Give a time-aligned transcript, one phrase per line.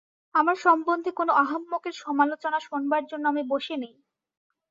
[0.35, 3.95] আমার সম্বন্ধে কোন আহাম্মকের সমালোচনা শোনবার জন্য আমি বসে নেই।